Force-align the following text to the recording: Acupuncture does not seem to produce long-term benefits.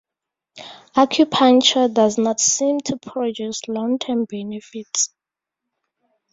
Acupuncture 0.95 1.87
does 1.93 2.17
not 2.17 2.39
seem 2.39 2.79
to 2.79 2.97
produce 2.97 3.61
long-term 3.67 4.25
benefits. 4.25 5.11